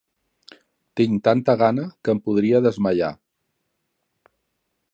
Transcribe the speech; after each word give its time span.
Tinc 0.99 1.19
tanta 1.27 1.55
gana 1.61 1.85
que 2.07 2.15
em 2.17 2.21
podria 2.29 2.63
desmaiar. 2.69 3.11